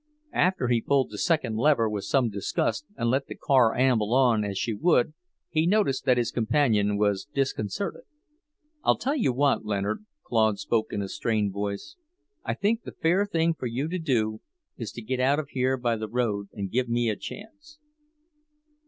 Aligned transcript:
After 0.33 0.67
he 0.67 0.81
pulled 0.81 1.11
the 1.11 1.19
second 1.19 1.57
lever 1.57 1.87
with 1.87 2.05
some 2.05 2.31
disgust 2.31 2.87
and 2.97 3.11
let 3.11 3.27
the 3.27 3.35
car 3.35 3.75
amble 3.75 4.15
on 4.15 4.43
as 4.43 4.57
she 4.57 4.73
would, 4.73 5.13
he 5.47 5.67
noticed 5.67 6.05
that 6.05 6.17
his 6.17 6.31
companion 6.31 6.97
was 6.97 7.27
disconcerted. 7.35 8.01
"I'll 8.83 8.97
tell 8.97 9.15
you 9.15 9.31
what, 9.31 9.63
Leonard," 9.63 10.03
Claude 10.23 10.57
spoke 10.57 10.91
in 10.91 11.03
a 11.03 11.07
strained 11.07 11.53
voice, 11.53 11.97
"I 12.43 12.55
think 12.55 12.81
the 12.81 12.93
fair 12.93 13.27
thing 13.27 13.53
for 13.53 13.67
you 13.67 13.87
to 13.89 13.99
do 13.99 14.41
is 14.75 14.91
to 14.93 15.03
get 15.03 15.19
out 15.19 15.39
here 15.51 15.77
by 15.77 15.97
the 15.97 16.09
road 16.09 16.47
and 16.51 16.71
give 16.71 16.89
me 16.89 17.07
a 17.07 17.15
chance." 17.15 17.77